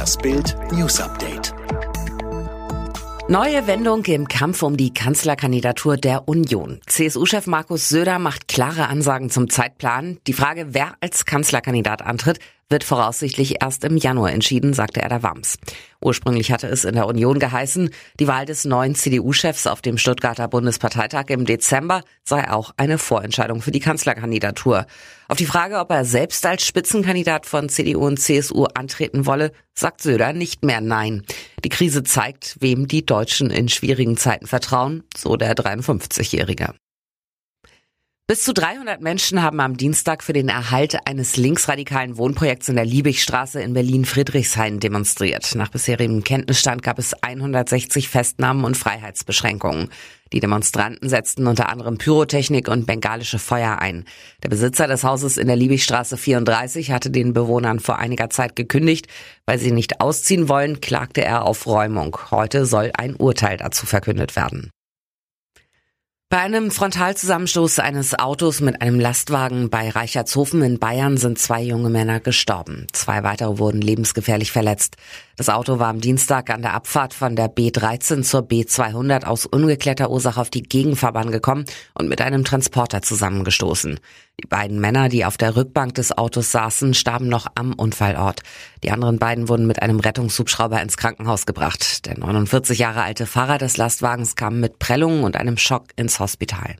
Das 0.00 0.16
Bild 0.16 0.56
News 0.72 0.98
Update. 0.98 1.52
Neue 3.28 3.66
Wendung 3.66 4.02
im 4.06 4.28
Kampf 4.28 4.62
um 4.62 4.78
die 4.78 4.94
Kanzlerkandidatur 4.94 5.98
der 5.98 6.26
Union. 6.26 6.80
CSU-Chef 6.86 7.46
Markus 7.46 7.90
Söder 7.90 8.18
macht 8.18 8.48
klare 8.48 8.88
Ansagen 8.88 9.28
zum 9.28 9.50
Zeitplan. 9.50 10.16
Die 10.26 10.32
Frage, 10.32 10.68
wer 10.70 10.94
als 11.02 11.26
Kanzlerkandidat 11.26 12.00
antritt, 12.00 12.38
wird 12.70 12.84
voraussichtlich 12.84 13.60
erst 13.60 13.84
im 13.84 13.96
Januar 13.96 14.32
entschieden, 14.32 14.72
sagte 14.72 15.02
er 15.02 15.08
der 15.08 15.22
Wams. 15.22 15.58
Ursprünglich 16.00 16.52
hatte 16.52 16.68
es 16.68 16.84
in 16.84 16.94
der 16.94 17.06
Union 17.06 17.38
geheißen, 17.38 17.90
die 18.18 18.28
Wahl 18.28 18.46
des 18.46 18.64
neuen 18.64 18.94
CDU-Chefs 18.94 19.66
auf 19.66 19.82
dem 19.82 19.98
Stuttgarter 19.98 20.48
Bundesparteitag 20.48 21.26
im 21.28 21.44
Dezember 21.44 22.02
sei 22.24 22.48
auch 22.50 22.72
eine 22.76 22.96
Vorentscheidung 22.96 23.60
für 23.60 23.72
die 23.72 23.80
Kanzlerkandidatur. 23.80 24.86
Auf 25.28 25.36
die 25.36 25.46
Frage, 25.46 25.78
ob 25.78 25.90
er 25.90 26.04
selbst 26.04 26.46
als 26.46 26.64
Spitzenkandidat 26.64 27.44
von 27.44 27.68
CDU 27.68 28.06
und 28.06 28.18
CSU 28.18 28.64
antreten 28.64 29.26
wolle, 29.26 29.52
sagt 29.74 30.00
Söder 30.00 30.32
nicht 30.32 30.64
mehr 30.64 30.80
Nein. 30.80 31.24
Die 31.64 31.68
Krise 31.68 32.02
zeigt, 32.04 32.56
wem 32.60 32.88
die 32.88 33.04
Deutschen 33.04 33.50
in 33.50 33.68
schwierigen 33.68 34.16
Zeiten 34.16 34.46
vertrauen, 34.46 35.02
so 35.16 35.36
der 35.36 35.54
53-Jährige. 35.54 36.74
Bis 38.30 38.44
zu 38.44 38.54
300 38.54 39.00
Menschen 39.00 39.42
haben 39.42 39.58
am 39.58 39.76
Dienstag 39.76 40.22
für 40.22 40.32
den 40.32 40.48
Erhalt 40.48 41.04
eines 41.04 41.36
linksradikalen 41.36 42.16
Wohnprojekts 42.16 42.68
in 42.68 42.76
der 42.76 42.84
Liebigstraße 42.84 43.60
in 43.60 43.72
Berlin-Friedrichshain 43.72 44.78
demonstriert. 44.78 45.56
Nach 45.56 45.68
bisherigem 45.68 46.22
Kenntnisstand 46.22 46.84
gab 46.84 47.00
es 47.00 47.12
160 47.24 48.08
Festnahmen 48.08 48.62
und 48.62 48.76
Freiheitsbeschränkungen. 48.76 49.88
Die 50.32 50.38
Demonstranten 50.38 51.08
setzten 51.08 51.48
unter 51.48 51.68
anderem 51.70 51.98
Pyrotechnik 51.98 52.68
und 52.68 52.86
bengalische 52.86 53.40
Feuer 53.40 53.80
ein. 53.80 54.04
Der 54.44 54.48
Besitzer 54.48 54.86
des 54.86 55.02
Hauses 55.02 55.36
in 55.36 55.48
der 55.48 55.56
Liebigstraße 55.56 56.16
34 56.16 56.92
hatte 56.92 57.10
den 57.10 57.32
Bewohnern 57.32 57.80
vor 57.80 57.98
einiger 57.98 58.30
Zeit 58.30 58.54
gekündigt. 58.54 59.08
Weil 59.44 59.58
sie 59.58 59.72
nicht 59.72 60.00
ausziehen 60.00 60.48
wollen, 60.48 60.80
klagte 60.80 61.24
er 61.24 61.46
auf 61.46 61.66
Räumung. 61.66 62.16
Heute 62.30 62.64
soll 62.64 62.92
ein 62.96 63.16
Urteil 63.16 63.56
dazu 63.56 63.86
verkündet 63.86 64.36
werden. 64.36 64.70
Bei 66.32 66.38
einem 66.38 66.70
Frontalzusammenstoß 66.70 67.80
eines 67.80 68.16
Autos 68.16 68.60
mit 68.60 68.82
einem 68.82 69.00
Lastwagen 69.00 69.68
bei 69.68 69.90
Reichertshofen 69.90 70.62
in 70.62 70.78
Bayern 70.78 71.16
sind 71.16 71.40
zwei 71.40 71.60
junge 71.60 71.90
Männer 71.90 72.20
gestorben. 72.20 72.86
Zwei 72.92 73.24
weitere 73.24 73.58
wurden 73.58 73.80
lebensgefährlich 73.80 74.52
verletzt. 74.52 74.96
Das 75.40 75.48
Auto 75.48 75.78
war 75.78 75.88
am 75.88 76.02
Dienstag 76.02 76.50
an 76.50 76.60
der 76.60 76.74
Abfahrt 76.74 77.14
von 77.14 77.34
der 77.34 77.48
B13 77.50 78.24
zur 78.24 78.42
B200 78.42 79.24
aus 79.24 79.46
ungeklärter 79.46 80.10
Ursache 80.10 80.38
auf 80.38 80.50
die 80.50 80.62
Gegenfahrbahn 80.62 81.30
gekommen 81.30 81.64
und 81.94 82.10
mit 82.10 82.20
einem 82.20 82.44
Transporter 82.44 83.00
zusammengestoßen. 83.00 83.98
Die 84.38 84.46
beiden 84.46 84.80
Männer, 84.80 85.08
die 85.08 85.24
auf 85.24 85.38
der 85.38 85.56
Rückbank 85.56 85.94
des 85.94 86.12
Autos 86.12 86.52
saßen, 86.52 86.92
starben 86.92 87.28
noch 87.28 87.46
am 87.54 87.72
Unfallort. 87.72 88.42
Die 88.84 88.90
anderen 88.90 89.18
beiden 89.18 89.48
wurden 89.48 89.66
mit 89.66 89.80
einem 89.80 90.00
Rettungshubschrauber 90.00 90.82
ins 90.82 90.98
Krankenhaus 90.98 91.46
gebracht. 91.46 92.04
Der 92.04 92.18
49 92.18 92.78
Jahre 92.78 93.02
alte 93.02 93.24
Fahrer 93.24 93.56
des 93.56 93.78
Lastwagens 93.78 94.36
kam 94.36 94.60
mit 94.60 94.78
Prellungen 94.78 95.24
und 95.24 95.38
einem 95.38 95.56
Schock 95.56 95.86
ins 95.96 96.20
Hospital. 96.20 96.76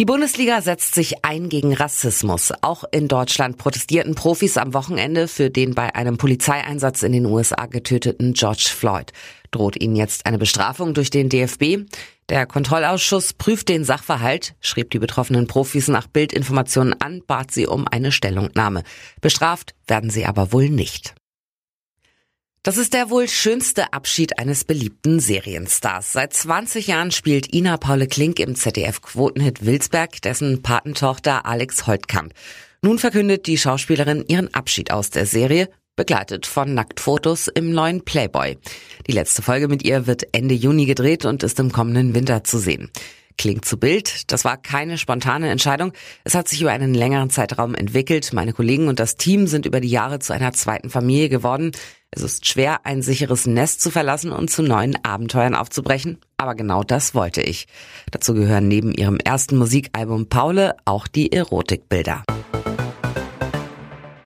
Die 0.00 0.06
Bundesliga 0.06 0.60
setzt 0.60 0.96
sich 0.96 1.24
ein 1.24 1.48
gegen 1.48 1.72
Rassismus. 1.72 2.52
Auch 2.62 2.82
in 2.90 3.06
Deutschland 3.06 3.58
protestierten 3.58 4.16
Profis 4.16 4.56
am 4.56 4.74
Wochenende 4.74 5.28
für 5.28 5.50
den 5.50 5.76
bei 5.76 5.94
einem 5.94 6.16
Polizeieinsatz 6.16 7.04
in 7.04 7.12
den 7.12 7.26
USA 7.26 7.66
getöteten 7.66 8.32
George 8.32 8.70
Floyd. 8.74 9.12
Droht 9.52 9.80
ihnen 9.80 9.94
jetzt 9.94 10.26
eine 10.26 10.38
Bestrafung 10.38 10.94
durch 10.94 11.10
den 11.10 11.28
DFB? 11.28 11.88
Der 12.28 12.44
Kontrollausschuss 12.44 13.34
prüft 13.34 13.68
den 13.68 13.84
Sachverhalt, 13.84 14.56
schrieb 14.60 14.90
die 14.90 14.98
betroffenen 14.98 15.46
Profis 15.46 15.86
nach 15.86 16.08
Bildinformationen 16.08 17.00
an, 17.00 17.22
bat 17.24 17.52
sie 17.52 17.68
um 17.68 17.86
eine 17.86 18.10
Stellungnahme. 18.10 18.82
Bestraft 19.20 19.76
werden 19.86 20.10
sie 20.10 20.26
aber 20.26 20.50
wohl 20.50 20.70
nicht. 20.70 21.14
Das 22.64 22.78
ist 22.78 22.94
der 22.94 23.10
wohl 23.10 23.28
schönste 23.28 23.92
Abschied 23.92 24.38
eines 24.38 24.64
beliebten 24.64 25.20
Serienstars. 25.20 26.14
Seit 26.14 26.32
20 26.32 26.86
Jahren 26.86 27.10
spielt 27.10 27.52
Ina 27.52 27.76
Paule 27.76 28.06
Klink 28.06 28.40
im 28.40 28.54
ZDF-Quotenhit 28.54 29.66
Wilsberg, 29.66 30.22
dessen 30.22 30.62
Patentochter 30.62 31.44
Alex 31.44 31.86
Holtkamp. 31.86 32.32
Nun 32.80 32.98
verkündet 32.98 33.46
die 33.48 33.58
Schauspielerin 33.58 34.24
ihren 34.28 34.54
Abschied 34.54 34.92
aus 34.92 35.10
der 35.10 35.26
Serie, 35.26 35.68
begleitet 35.94 36.46
von 36.46 36.72
Nacktfotos 36.72 37.48
im 37.48 37.70
neuen 37.72 38.02
Playboy. 38.02 38.56
Die 39.06 39.12
letzte 39.12 39.42
Folge 39.42 39.68
mit 39.68 39.84
ihr 39.84 40.06
wird 40.06 40.28
Ende 40.32 40.54
Juni 40.54 40.86
gedreht 40.86 41.26
und 41.26 41.42
ist 41.42 41.60
im 41.60 41.70
kommenden 41.70 42.14
Winter 42.14 42.44
zu 42.44 42.56
sehen. 42.56 42.90
Klingt 43.36 43.64
zu 43.64 43.78
Bild. 43.78 44.32
Das 44.32 44.44
war 44.44 44.56
keine 44.56 44.96
spontane 44.96 45.50
Entscheidung. 45.50 45.92
Es 46.22 46.34
hat 46.34 46.48
sich 46.48 46.62
über 46.62 46.70
einen 46.70 46.94
längeren 46.94 47.30
Zeitraum 47.30 47.74
entwickelt. 47.74 48.32
Meine 48.32 48.52
Kollegen 48.52 48.88
und 48.88 49.00
das 49.00 49.16
Team 49.16 49.48
sind 49.48 49.66
über 49.66 49.80
die 49.80 49.88
Jahre 49.88 50.20
zu 50.20 50.32
einer 50.32 50.52
zweiten 50.52 50.88
Familie 50.88 51.28
geworden. 51.28 51.72
Es 52.16 52.22
ist 52.22 52.46
schwer, 52.46 52.86
ein 52.86 53.02
sicheres 53.02 53.44
Nest 53.44 53.80
zu 53.80 53.90
verlassen 53.90 54.30
und 54.30 54.48
zu 54.48 54.62
neuen 54.62 54.96
Abenteuern 55.04 55.56
aufzubrechen. 55.56 56.18
Aber 56.36 56.54
genau 56.54 56.84
das 56.84 57.12
wollte 57.12 57.42
ich. 57.42 57.66
Dazu 58.12 58.34
gehören 58.34 58.68
neben 58.68 58.94
ihrem 58.94 59.18
ersten 59.18 59.56
Musikalbum 59.56 60.28
Paule 60.28 60.76
auch 60.84 61.08
die 61.08 61.32
Erotikbilder. 61.32 62.22